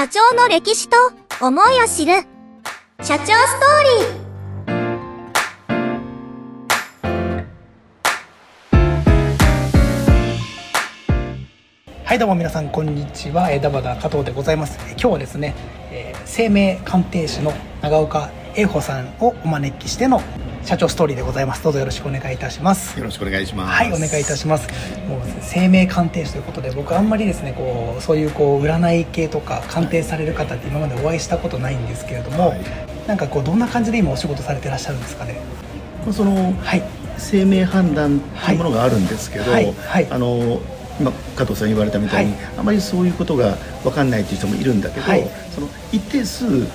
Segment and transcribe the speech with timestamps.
[0.00, 0.96] 社長の歴史と
[1.46, 2.22] 思いを知る。
[3.02, 12.04] 社長ストーリー。
[12.06, 13.50] はいどうも皆さんこんにちは。
[13.50, 14.78] えーダバダ加藤でございます。
[14.92, 15.54] 今日はですね、
[15.90, 20.22] えー生命鑑定士の長岡英穂さんをお招きしての
[20.64, 21.64] 社長ストーリーでございます。
[21.64, 22.96] どうぞよろしくお願いいたします。
[22.98, 23.72] よろしくお願いします。
[23.72, 24.68] はいお願いいたします。
[25.08, 32.60] もう生命鑑定士ということで僕あんまりですねこうそういうこう占い系とか鑑定される方って今までお会いしたことないんですけれども、はい。
[33.08, 35.40] なんかこうどんな感じで今お仕事されてらっしゃるんですかね？
[36.04, 36.82] まあそのはい。
[37.16, 39.72] 生命判断というものがあるんですけど、はい。
[39.72, 40.06] はい。
[40.10, 40.60] あの
[40.98, 42.40] 今加藤さん言われたみたいに、はい。
[42.58, 45.28] あまりそういうことが分かんないという人もいるんだけど、はい。
[45.50, 46.66] その一定数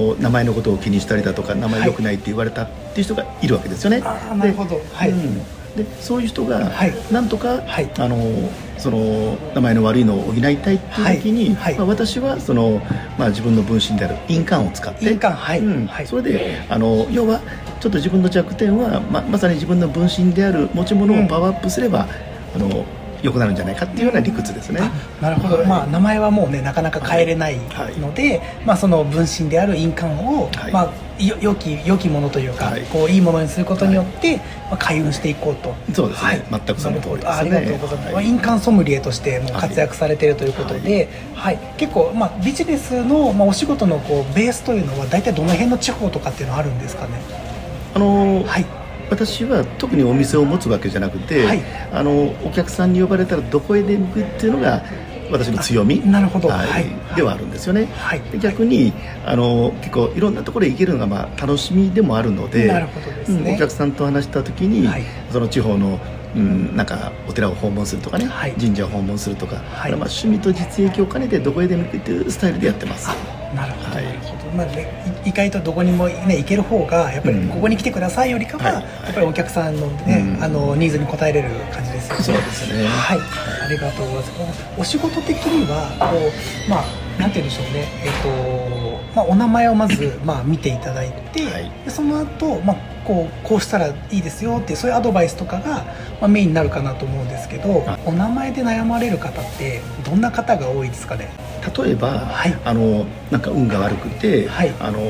[0.00, 4.00] こう名前のことを気にしたりだとか名前良くないって言われたっていう人がいるわけですよね。
[4.02, 4.70] あーなるほど。
[4.70, 5.10] ではい。
[5.10, 5.38] うん。
[5.76, 6.94] でそういう人がはい。
[7.12, 7.90] なんとか、はい。
[7.98, 8.16] あの
[8.78, 10.78] その名前の悪いのを補いたいっていう
[11.20, 11.54] 時に、はい。
[11.54, 11.74] はい。
[11.76, 12.80] まあ、私はその、
[13.18, 15.60] まあ、自分の分身である印鑑を使って印鑑はい。
[15.60, 15.86] うん。
[15.86, 16.06] はい。
[16.06, 17.42] それであの要は
[17.80, 22.08] ちょっと自分の弱点はままさに自分の分身である持ち物をパワーアップすれば、
[22.54, 22.86] あの
[23.22, 24.80] 良くなるんじゃないかっていうような理屈ですね。
[24.82, 25.66] あなるほど、はい。
[25.66, 27.58] まあ、名前はもうねなかなか変えれない
[27.98, 30.72] ので、まあ、その分身である印鑑を、はい。
[30.72, 32.82] まあ、よ良き良きものというか、はい。
[32.82, 35.74] こういいものにすることによって、まあ、開運していこうと。
[35.92, 36.28] そうですね。
[36.28, 37.30] はい、全くその通りですね。
[37.30, 38.14] あありがとうございます、はい。
[38.14, 41.58] まあ印鑑ソムリエとしてもう活躍されているということで、はい。
[41.76, 47.12] 結構、まあ、ビジネスの、まあ、お仕事のこうベースというのは大体どの辺の地方とかっていうのはあるんですかね？
[47.94, 48.64] あのはい
[49.10, 51.62] 私は特にお店を持つわけじゃなくて、はい。
[51.92, 54.82] あのお客さんに呼ばれたらどこへでも行くっていうのが
[55.30, 56.00] 私の強み。
[56.08, 56.48] なるほど。
[56.48, 56.66] はい。
[56.68, 56.86] はい。
[57.16, 58.20] ではあるんですよね、はい。
[58.20, 58.92] で逆に
[59.26, 63.50] あの結構いろんなところへ行けるのがまあ楽しみでもあるのでなるほどですね。
[63.50, 65.04] うんお客さんと話した時に、はい。
[65.30, 65.98] その地方の
[66.32, 68.52] うん、なんかお寺を訪問するとかね、はい。
[68.52, 69.90] 神社を訪問するとか、はい。
[69.90, 73.10] まあ趣味と実益を兼ねてどこへでも行くっていうスタイルでやってます。
[73.10, 74.04] あなるほど、はい。
[74.04, 74.66] なるほど、まあ
[75.24, 77.48] 意外とどこにも、ね、行ける方がやっぱりうん。
[77.48, 78.84] ここに来てくださいよりかは、はいはい。
[78.84, 80.44] やっぱりお客さんの,、ねうん。
[80.44, 82.22] あのニーズに応えれる感じですよね。
[82.22, 82.86] そうですね。
[82.86, 83.18] はい。
[83.18, 84.64] ありがとうございます。
[84.78, 86.84] お仕事的にはこうまあ
[87.20, 87.86] なんて言うんでしょうね。
[88.02, 91.70] えっ、と、まあ、お名前をまず、まあ、見ていただいて、はい。
[91.84, 95.84] でその後、まあこうこうしたらいいですよっていうそういうアドバイスとかが、
[96.20, 101.30] まあ、メインになるかなと思うんですけどはいお名前で悩まれる方ってどんな方が多いですかね？
[101.76, 102.58] 例えば、はい。
[102.62, 104.74] あのなんか運が悪くて、はい。
[104.78, 105.00] あの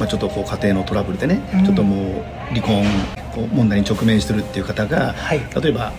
[0.00, 1.64] まあ、ちょっとこう家庭のトラブルでね、うん。
[1.64, 2.84] ちょっともう離婚
[3.32, 5.40] こう問題に直面してるっていう方が、はい。
[5.62, 5.92] 例えば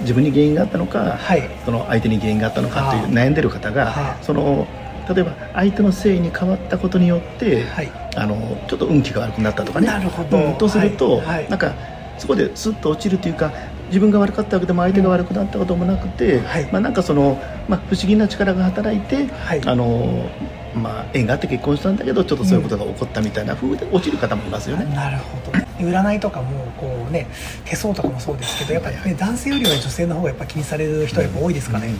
[0.00, 1.42] 自分に原因があったのか、はい。
[1.64, 4.66] その相手に原因があったのかという悩んでる方が、はあその
[5.08, 7.90] 例えば相手のせいに変わったことによって、はい。
[8.14, 8.36] あの
[8.68, 9.86] ちょっと運気が悪くなったとかね。
[9.86, 10.38] なるほど。
[10.38, 11.26] うんとすると、はい。
[11.26, 11.48] はい。
[11.50, 11.74] なんか
[12.18, 13.52] そこでスッと落ちるというか
[13.88, 16.68] 自分が悪かったわけでも相手が悪くなったこともなくて、はい。
[16.70, 19.60] まあ、なんかその、まあ、不思議な力が働いて、はい。
[19.66, 20.30] あの
[20.74, 24.86] まあ、縁があって結婚したんだけどちょっとそういうことが起こったみたいな風で落ちる方もいますよね。
[24.94, 27.26] なるほど占いとかもこうね
[27.64, 31.94] 手相とかもそうですけどやっぱりね男性よりは女性の方がやっぱ気にされる人はやっぱ多いですかね、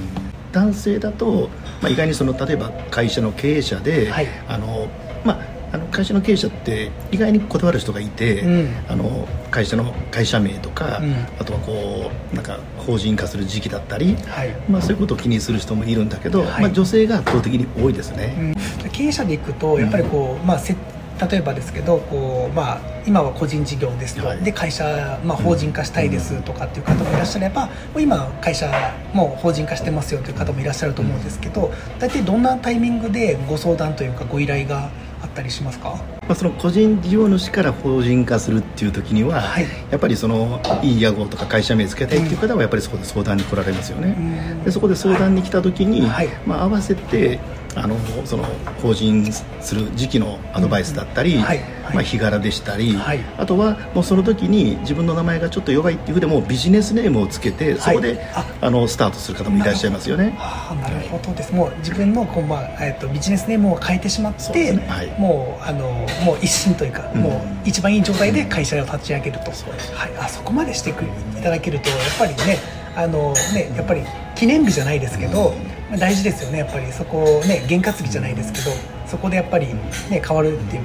[0.53, 1.49] 男性だと、
[1.81, 4.27] まあ、意外にその例えば会社の経営者で、はい。
[4.49, 4.89] あの
[5.25, 8.69] まああの会社の経営者って意外にこだわる人がいて、うん。
[8.89, 11.15] あの会社の会社名とか、うん。
[11.41, 14.55] あとはこうなんか法人化する時期だったり、はい。
[14.69, 16.63] まあ、そういうことを気にする人もいるんだけど、はい。
[16.65, 18.55] まあ、女性が圧倒的に多いですね。
[18.85, 18.91] うん。
[18.91, 20.77] 経営者でいくとやっぱりこう、まあ、せ
[21.21, 24.43] 例えばですけどこう、まあ、今は個人事業ですと、はい。
[24.43, 28.71] で会社、まあ、法人化したいですとかっていう方もいらっしゃれば、もう今会社
[29.13, 34.91] もう法人化してますよという方もいらっしゃると思うんですけど大体どんなタイミングでご相談というかご依頼が
[35.23, 35.97] あったりしますか？
[36.23, 39.67] まあ、その個人事業主から法人化するっていう時には、はい。
[39.91, 44.65] やっぱりそのいい屋号とか会社名つけたいっていう方はやっぱりそこで相談に来られますよね、うん。
[44.65, 46.29] でそこで相談に来た時に、はい。
[46.47, 47.39] まあ、合わせて
[47.75, 47.97] あの
[48.27, 48.45] その
[48.83, 53.21] 法人する時期のアドバイスだったり、まあ、日柄でしたり、はい。
[53.39, 58.45] あとはもうその時に自分の名前がちょっと弱いっていうふうでもうビジネスネームをつけてそこで、あ。
[58.61, 60.35] あのスタートする方もいらっしゃいますよね。
[60.39, 61.33] ああなるほど。
[61.33, 64.73] です、もう自分のこう、まあえっとビジネスネームを変えてしまって、
[65.19, 65.89] もうあの
[66.25, 67.23] もう一新というか、うん。
[67.23, 71.07] もう一番いい状態で会社を立ち上げると、はい、あそこまでしてくい
[71.43, 72.59] ただけるとやっぱりね
[72.97, 74.03] あのねやっぱり
[74.35, 76.59] 記念日じゃないですけど、まあ大事ですよね。
[76.59, 76.93] やっぱり。
[76.93, 78.71] そこをね験担ぎじゃないですけど
[79.07, 79.67] そこでやっぱり
[80.11, 80.83] ね変わるっていう。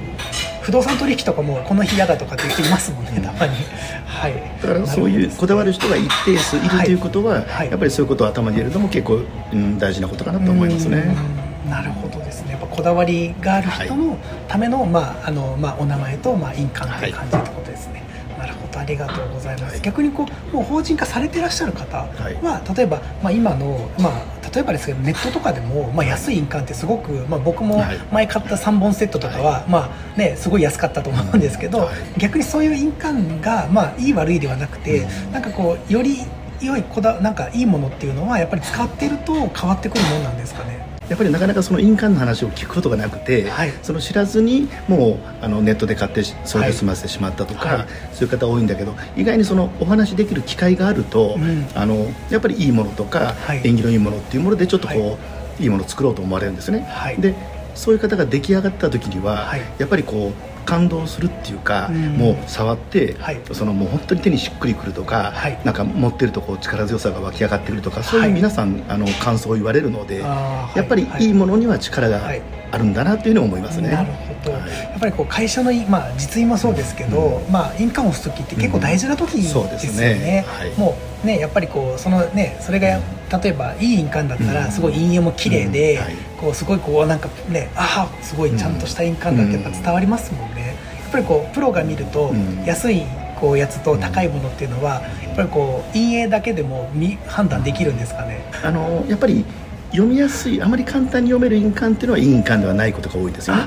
[0.62, 3.54] 不動産取引とかもこの日嫌だとかっていう人いますもんねたまに。
[4.04, 4.34] はい。
[4.60, 7.70] だからそういうこだわる人が一定数いるということは、はい。
[7.70, 9.22] やっぱりそういうことを頭に入れるのも結構、
[9.52, 11.16] うん、大事なことかなと思いますね。
[11.64, 11.70] うん。
[11.70, 12.52] なるほどですね。
[12.52, 17.77] やっぱこだわりがある人のための,、まああのまあ、お名前と、まあ、印鑑という感じってことですね、
[18.88, 19.80] りがとうございます、はい。
[19.82, 22.76] 逆にこうもう法人化されてらっしゃる方は、はい。
[22.76, 24.22] 例えば、まあ、今の、まあ、
[24.54, 27.98] 例えばですけどネットとかでも、まあ、安い印鑑ってすごく、まあ、僕もはい。
[28.10, 31.96] 前買った3本セットとかは、まあね、すごい安かったと思うんですけど、はい。
[32.18, 35.32] 逆にそういう印鑑が、まあ、いい悪いではなくて、うん。
[35.32, 36.18] なんかこうより
[36.60, 40.87] 良いこだなんかいいものっていうのはやっぱり使ってると変わってくるもんなんですかね？
[41.08, 43.72] やっぱりなかなかその印鑑の話を聞くことがなくて、はい。
[43.82, 47.86] その知らずにもうあのネットで買ってそれで済ませてしまったとか、はい。
[48.12, 51.66] そういう方多いんだけど意外にそのお話できる機会があると、うん。
[51.74, 53.62] あのやっぱりいいものとか、はい。
[53.64, 55.10] 縁起のいいものっていうものでちょっとこう、は
[55.60, 55.62] い。
[55.62, 57.16] い、いものを作ろうと思われるんですね、はい。
[57.16, 57.34] で
[57.74, 59.62] そういう方が出来上がった時には、はい。
[59.78, 62.16] やっぱりこう感動するっていうか、うん。
[62.16, 63.40] もう触って、はい。
[63.52, 65.58] そのもう本当に手にしっくりくるとか、はい。
[65.64, 72.42] なんか持ってるとこう力強さが湧き上がってくるとかそういうはい皆さん、あの感想を言われるので、やっぱりはいいいものには力がはい。
[72.70, 73.88] あるんだなというのを思いますね。
[73.88, 74.68] なるほど、はい。
[74.68, 80.44] やっぱりこう会社のい、まあ、実印もそうですけど、まあ、印鑑を押す時って結構大事な時ですよそうですね。
[81.22, 84.72] うねやっぱりこうそのねそれが例えばいい印鑑だったらうん。
[84.72, 86.00] すごい陰影も綺麗で、
[86.40, 92.64] こうすごいこうなんかねああすごいちゃんとした印鑑だってやっぱ伝わりますもんね、やっぱりこうプロが見ると、うん。
[92.64, 93.02] 安い
[93.40, 98.40] こうやつと高いものっていうのは、やっぱりこう陰影だけでも見判断できるんですかね？
[98.64, 99.44] あのやっぱり
[99.90, 103.62] 読みやすいあまり簡単に読める印鑑っていうのは印鑑ではないことが多いですよね。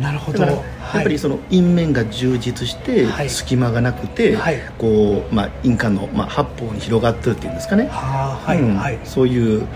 [0.00, 0.44] なるほど
[0.94, 3.30] やっぱりその印面が充実してはい。
[3.30, 4.60] 隙間がなくて、はい。
[4.78, 7.88] こうまあ印鑑のまあ八方に広がってるっていうんですかね。
[7.90, 8.76] はい、うん。
[8.76, 8.98] はい。
[9.04, 9.66] そういう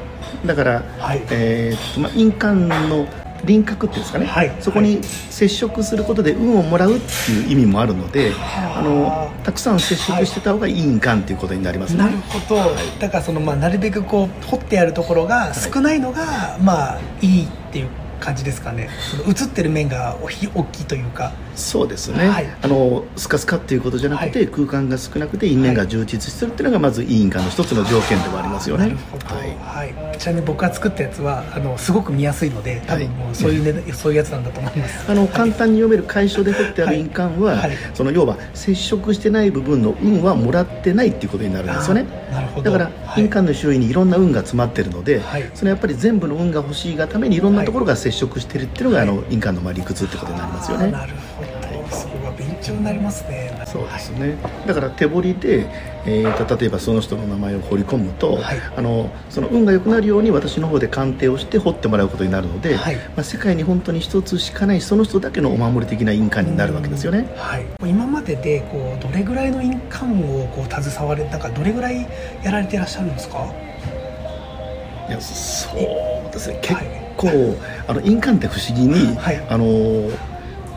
[0.46, 1.22] だから、はい。
[1.30, 3.06] えーっとまあ印鑑の
[3.44, 4.54] 輪郭っていうんですかね、はい。
[4.60, 8.80] そこに接触することで運をもらうっていう意味もあるので、はあ。
[8.80, 12.04] あのたくさん接触してた方がいい印鑑っていうことになりますね。
[12.04, 12.60] なるほど、
[12.98, 17.88] だからそのまあなるべくこう掘ってあるところが少ないのがまあいいっていう
[18.20, 18.88] 感じですかね。
[19.26, 21.32] 映ってる面がおひ大きいというか。
[21.54, 22.46] そうですね、はい。
[22.62, 24.48] あのスカスカっていうことじゃなくて、はい。
[24.48, 28.96] 空間が少なくて印面が充実してるっていうのがまずいい印鑑の一つの条件ではありますよね。
[29.24, 29.94] はい。
[29.94, 30.18] はい。
[30.18, 35.10] ちなみに僕が作ったやつはあのすごく見やすいので多分もうそういう、ねそういうやつなんだと思います。
[35.10, 37.62] あの簡単に読める楷書で彫ってある印鑑は、
[37.94, 42.04] その要は接触してない部分の運はもらってないっていうことになるんですよね。
[42.30, 42.70] なるほど。
[42.70, 43.22] だからはい。
[43.22, 45.50] 印鑑の周囲にいろんな運が詰まってるので、はい。
[45.54, 49.08] そのやっぱり全部の運が欲しいがためにいろんなところが接触してるっていうのが、はい。
[49.08, 50.90] あの印鑑のまあ理屈ってことになりますよね。
[50.90, 51.50] なるほど。
[51.90, 53.50] そこが勉強になりますね。
[53.66, 54.36] そうですね、
[54.66, 55.66] だから手彫りで、
[56.06, 58.58] えーと例えばその人の名前を彫り込むと、はい。
[58.76, 62.96] あのその運が良くなるように私の方で鑑定をして彫ってもらうことになるので、はい。
[62.96, 67.28] まあ、世界に本当に一つしかないその人だけのお守り的な印鑑になるわけですよね。
[67.36, 72.08] はい、今まででこうどれぐらいの印鑑をこう携われなんかどれぐらい
[72.42, 73.44] やられてらっしゃるんですか？
[75.08, 76.58] いやそうですね。
[76.62, 77.56] 結はい構、
[77.86, 79.46] あの印鑑って不思議に、はい。
[79.48, 80.10] あの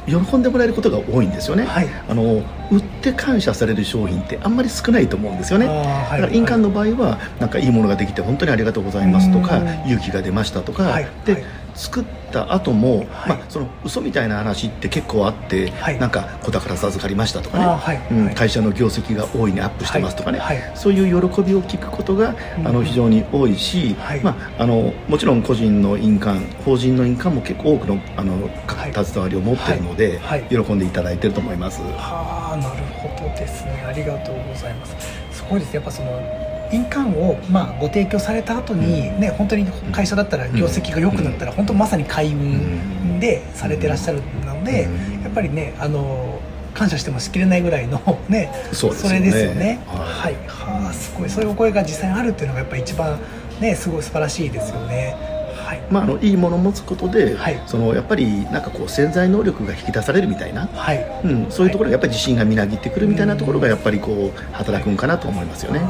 [0.06, 1.88] 喜んでもらえることが多いんですよね、はい。
[2.10, 5.68] あの売って感謝される商品ってあんまり少ないと思うんですよね。
[5.68, 6.22] はい。
[6.22, 9.68] だから印鑑の場合はなんかいいものができて本当にありがとうございますとかうん。
[9.90, 11.08] 勇気が出ましたとか、はい。
[11.26, 11.44] で、はい
[11.76, 13.08] 作った後も、はい。
[13.30, 16.00] まあ、その嘘みたいな話って結構あって、はい。
[16.00, 18.02] なんか子宝授かりましたとかね、はい。
[18.12, 18.36] うんはい。
[18.36, 20.42] 会社の業績が大いにアップしてますとかね、
[20.76, 22.68] そういう喜びを聞くことが、うん。
[22.68, 24.20] あの非常に多いし、はい。
[24.22, 28.34] まあ、あのもちろん個人の印鑑法人の印鑑も結構多くのあの
[28.68, 28.94] はい。
[28.94, 30.20] 携わりを持っているので、
[30.50, 31.82] 喜んでいただいてると思います。
[31.82, 33.84] はあなるほどですね。
[33.88, 34.96] ありがとうございます。
[35.32, 35.70] すごいです。
[35.70, 45.24] ねやっぱその印鑑を、まあ、ご提供された後に、ね本当に会社だったら業績が良くなったら、本当まさに開運でされてらっしゃるので、うん。
[45.24, 46.40] やっぱりねあの
[46.74, 49.20] 感謝してもしきれないぐらいのねそうですよね。
[49.20, 49.80] れですよね。
[49.88, 50.34] ははい。
[50.34, 51.30] い、はあすごい。
[51.30, 53.20] そういうお声が実際にあるっていうのがやっぱ一番
[53.60, 55.16] ねすごい素晴らしいですよね。
[55.64, 55.82] はい。
[55.90, 57.62] まあ、あのいいものを持つことで、はい。
[57.68, 61.22] そのやっぱりなんかこう潜在能力が引き出されるみたいな、はい。
[61.24, 65.82] うん、そういうところがやっぱり自信がみなぎってくるみたいなところがやっぱりこう働くんかなと思いますよね。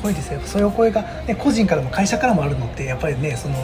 [0.00, 3.54] あーなるほどあすごいすごいですねそういうお声が、ね、個人からも会社からもあるのってやっぱりねその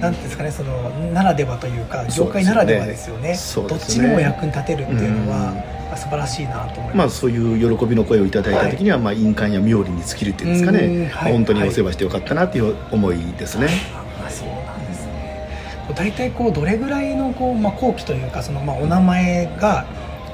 [0.00, 3.34] なんていうんですかねそのならではというか業界ならではですよね。
[3.34, 5.54] そうどっちにも役に立てるっていうのは、うん。
[5.54, 11.32] まあ素晴らしいなと思いまあ、ます、そういう喜びの声をいただいた時には、まあ、印鑑や冥利に尽きるっていうんですかね、うんはい。
[11.32, 13.68] 本当にお世話してよかったなっていう思いですね。
[13.94, 15.48] あそうなんですね。
[15.94, 19.84] 大体こうどれぐらいのこう、まあ、後期というかその、まあ、お名前が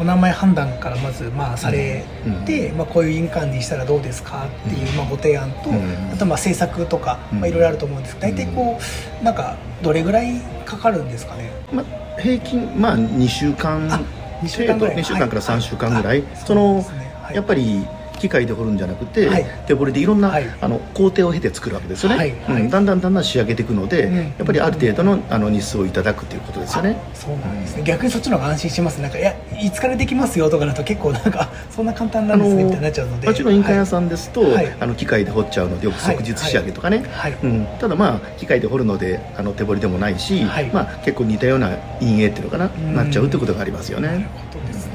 [0.00, 2.02] お名前判断からまずまあされ
[2.46, 6.10] て、まあ、こういう印鑑にしたらどうですかっていう、まあ、ご提案と、うん。
[6.12, 8.16] あとまあ制作とか、いろいろあると思うんです。
[8.16, 8.80] けど大体こ
[9.20, 11.50] うなんかどれぐらいかかるんですかね？
[11.70, 14.00] まあ、平均、まあ、2週間あ
[14.42, 14.96] 2週間ぐらい。
[14.96, 16.36] 2週間から3週間ぐらい、はい。
[16.46, 16.84] そのね。
[17.22, 17.36] はい。
[17.36, 17.86] やっぱり
[18.20, 19.46] 機械で掘るんじゃなくて、はい。
[19.66, 20.44] 手掘りでいろんな、はい。
[20.60, 22.30] あの工程を経て作るわけですよね、はい。
[22.30, 22.62] はい。
[22.62, 22.70] うん。
[22.70, 24.16] だんだんだんだん仕上げていくので、うん。
[24.16, 26.96] やっぱりある程度のあの日数をいただくということですよね。
[27.14, 27.82] そうなんですね。
[27.82, 29.00] 逆にそっちの方が安心します。
[29.00, 33.28] なんかいやいつからできますよとかだと結構なんかあそんな簡単なんですねみたいになっちゃうので。
[33.28, 34.76] もちろん印鑑屋さんですと、はい。
[34.78, 37.36] あの機械で掘っちゃうのでよく即日仕上げとかね、はい。
[37.42, 40.66] うん、ただまあ機械で掘るのであの手彫りでもないし、はい。
[40.66, 42.94] まあ、結構似たような陰影っていうのかな、ん。
[42.94, 44.89] なっちゃうということがありますよなるねほどですね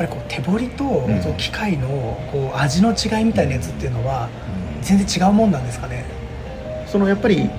[0.00, 1.22] ぱりこう手彫りと、ん。
[1.22, 1.88] その機械の
[2.32, 4.28] こう味の違いみたいなやつっていうのは
[4.82, 6.04] 全然違うもんなんですかね？
[6.86, 7.50] そのやっぱり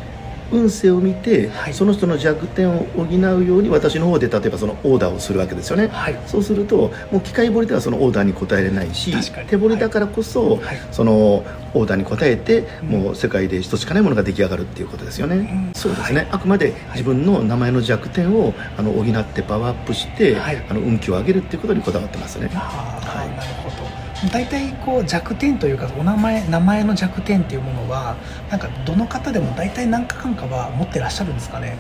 [0.51, 1.73] 運勢を見て、はい。
[1.73, 6.19] その人の弱点を補うように私の方で例えばそのオーダーをするわけですよね、はい。
[6.27, 9.13] そうするともう機械彫りではそのオーダーに応えれないし
[9.47, 10.79] 手彫りだからこそ、はい。
[10.91, 12.87] そのオーダーに応えて、うん。
[12.89, 15.71] もう世界で一つしかないものが出来上がるっていうことですよね、ん。
[15.73, 20.63] そうですね、あくまで自分の名前の弱点をあの補ってパワーアップして、はい。
[20.69, 22.49] あの運気を上げるっていうことにこだわってますね。
[22.53, 28.15] ああなるほど大体こう弱点というかお名前名前の弱点っていうものは
[28.49, 31.77] なんかどの方でも大体何かかんかは持ってらっしゃるんですかね？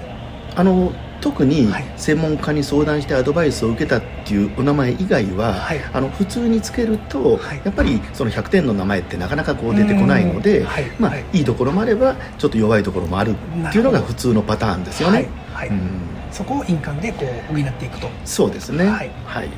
[0.55, 1.85] あの特にはい。
[1.97, 5.79] 専門家に相談してアドバイスを受けたっていうお名前以外は、はい。
[5.93, 7.61] あの普通につけると、はい。
[7.63, 10.65] やっぱりその100点の名前ってなかなかこう出てこないので、うん。
[10.65, 10.91] はい。
[10.99, 11.25] まあはい。
[11.31, 15.29] いいところもあればちょっと弱いところもあるっていうのが普通のパターンですよね。
[15.69, 16.01] うん。
[16.31, 18.09] そこを印鑑でこう補っていくと。
[18.25, 18.85] そうですね。
[18.87, 19.11] はい。
[19.25, 19.49] はい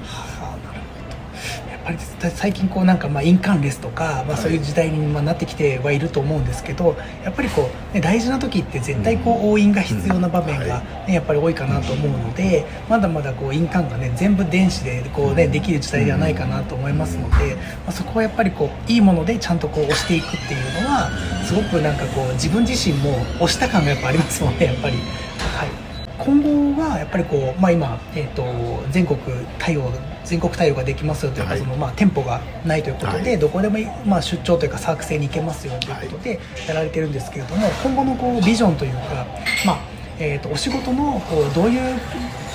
[1.83, 1.97] ぱり
[2.33, 21.09] 最近こうなんかまあ印鑑レスとか、まあ、そういう時代にまあなってきてはいると思うんですけどやっぱりこう、ね、大事な時って絶対こう押印が必要な場面が、ね、やっぱり多いかなと思うのでまだまだこう印鑑がね全部電子でこう、ね、できる時代ではないかなと思いますので、まあ、そこはやっぱりこういいものでちゃんとこう押していくっていうのは
[21.45, 24.97] すごくなんかこう自分自身も押した感がやっぱありますもんねやっぱり。
[26.17, 28.43] はい今後はやっぱりこう、まあ、今、えー、と
[28.91, 29.19] 全国
[29.57, 29.91] 対応
[30.23, 31.59] 全国対応ができますよというか、はい。
[31.59, 33.39] そのまあ、店舗がないということで、はい。
[33.39, 39.25] どこでもい、まあ、出張というかサーク制に行けますよということでやられてるんですけれども、今後のこうビジョンというか、
[39.65, 39.79] まあ
[40.19, 41.97] えー、とお仕事のこうどういう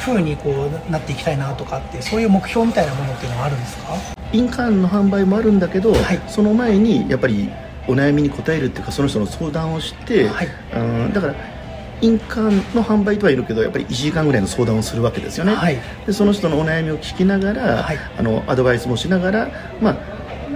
[0.00, 3.94] ふうにこうなっていきたいなとかってそういう目標みたいなものっていうのはあるんですか？
[4.32, 6.20] 印鑑の販売もあるんだけど、はい。
[6.28, 7.50] その前にやっぱり
[7.88, 10.48] お悩みに答えるっていうかその人の相談をして、はい。
[10.74, 11.34] うんだから
[12.00, 15.78] 印鑑の販売とはいるけどやっぱり1時間ぐらいの相談をするわけですよね、はい。
[16.06, 17.98] でその人のお悩みを聞きながら、はい。
[18.16, 19.50] あのアドバイスもしながら、
[19.80, 19.96] まあ、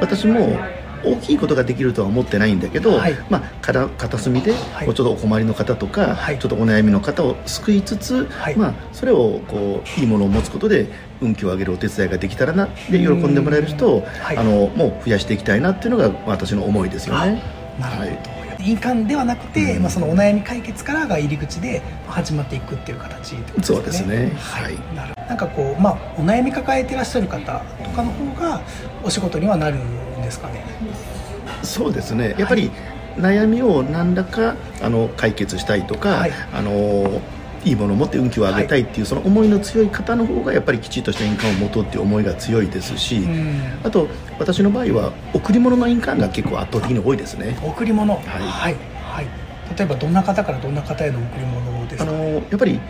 [0.01, 0.59] 私も
[1.05, 3.15] 大きいことができるとは思ってないんだけど、はい。
[3.29, 6.39] まあ、から片隅で、はうちょっとお困りの方とか、はい。
[6.39, 8.57] ちょっとお悩みの方を救いつつ、はい。
[8.57, 10.87] まあ、それをこういいものを持つことで
[11.21, 14.37] 運気を上げるお手伝いができたらなで喜んでもらえる人を、はい。
[14.37, 17.43] あのもう増やしていきたいなっていうのが私の思いですよね。
[17.81, 19.83] なるほど、はい印鑑ではなくて、うん。
[19.83, 24.33] まあ、そのお悩み解決からが入り口で始まっていくっていう形ってことそうですね。
[24.39, 24.95] はい、はい。
[24.95, 28.61] なるなんかこう、まあ、お悩み抱えてらっしゃる方とかの方が
[29.03, 30.65] お仕事にはなるんですかね？
[31.63, 32.35] そうですね。
[32.39, 32.71] やっぱり
[33.17, 36.33] 悩みを何らかあの解決したいとか、はい。
[36.53, 37.21] あの
[37.65, 43.61] いいものを持って運気を上げたいっていう、その思いの強い方の方がやっぱりきちっとした印鑑を持とうっていう思いが強いですし、うん。
[43.85, 47.57] あと私の場合は贈り物の印鑑が結構圧倒的に多いですね。
[47.63, 48.15] 贈り物。
[48.15, 48.19] い。
[48.27, 49.27] はい、はい。
[49.77, 52.11] 例えばどんな方からどんな方への贈り物ですか？
[52.11, 52.81] あのやっぱり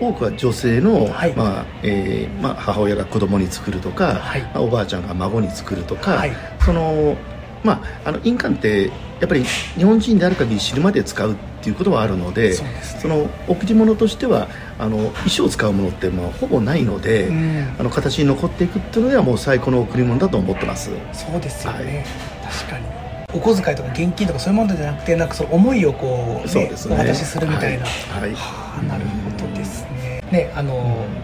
[0.00, 1.32] 多くは女性の、はい。
[1.32, 4.42] まあえーまあ、母親が子供に作るとか、はい。
[4.42, 6.32] まあおばあちゃんが孫に作るとか、はい。
[6.64, 7.16] その
[7.62, 8.90] まあ、あの印鑑って
[9.20, 12.70] やっぱり日本人である限り死ぬまで使うっていうことはあるのでそね。
[13.00, 17.76] その贈り物としてはあの一生使うものってまあほぼないので、うん。
[17.78, 20.90] あの形に残っていくっていうのではもう最高の贈り物だと思ってます。
[21.12, 22.04] そうですよね、
[22.42, 22.86] 確かに。
[23.32, 26.96] お小遣いとか現金とかそういうものじゃなくてなんかその思いをこう,、そうですね。
[26.96, 28.20] お渡しするみたいな、はい。
[28.22, 28.34] はい。
[28.34, 29.91] はあなるほどですね
[30.32, 30.72] ねあの、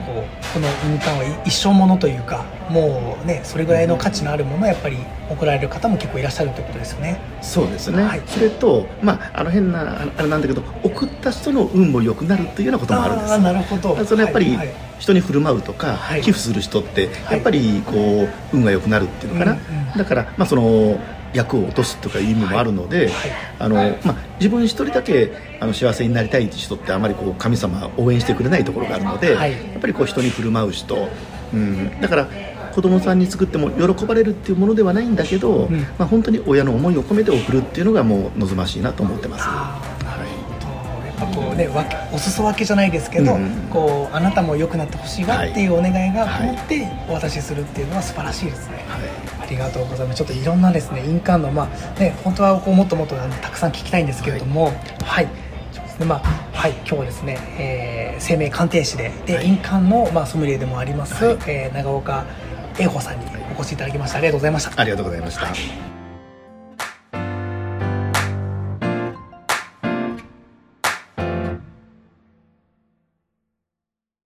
[0.06, 4.98] こうこの印鑑は一生ものというかもうねそれぐらいの価値のあるものをやっぱり
[5.30, 7.18] 贈られる方も結構いらっしゃるということですよね。
[7.42, 8.22] そうですね、はい。
[8.26, 13.32] それと、まあ、あの変なああれなんだけど送った人の運も良くなるというようなこともあるんです。
[13.32, 14.04] ああなるほど。
[14.04, 14.58] そのやっぱり
[14.98, 16.22] 人に振る舞うとか、はい。
[16.22, 17.36] 寄付する人ってはい。
[17.36, 17.92] やっぱりこ
[18.52, 19.98] う運が良くなるっていうのかな、うんうん。
[19.98, 20.98] だから、まあ、その
[21.35, 23.11] 役を落とすとかいう意味もあるので、はい。
[23.58, 29.52] あのまあ、自分一人だけあの幸せになりたい人ってあまりこう神様は応援してくれないところがあるので、はい。
[29.52, 31.08] やっぱりこう人に振る舞う人、
[31.52, 32.28] うん、だから
[32.73, 35.80] 子供さんに作っても喜ばれるっていうものではないんだけど、うん。
[35.99, 39.49] まあ、本当に親の思いを込めて送るっていうのがもう望ましいなと思ってます。
[41.35, 46.52] こうねわけお裾分けじゃないですけど、うんこうあなたも良くなってほしいわっていうお願いがはい。
[46.52, 49.00] 持ってお渡しするっていうのは素晴らしいですね、はい。
[49.00, 50.19] ありがとうございます。
[50.19, 54.73] ちょっといろんなですね印鑑のまあね本当はこうもっともっとたくさん聞きたいんですけれども
[55.05, 55.28] はい、
[55.73, 56.07] そうですね。
[56.07, 56.19] まあ
[56.52, 56.73] はい。
[56.73, 59.47] 今日はですね、えー生命鑑定士でで、はい。
[59.47, 61.38] 印鑑のまあソムリエでもあります、はい。
[61.47, 62.25] えー長岡
[62.78, 63.26] 英穂さんに
[63.57, 64.19] お越しいただきました。
[64.19, 64.81] ありがとうございました。
[64.81, 65.88] ありがとうございました